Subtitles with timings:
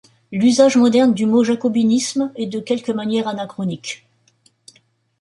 [0.31, 4.03] L'usage moderne du mot jacobinisme est de quelque manière anachronique.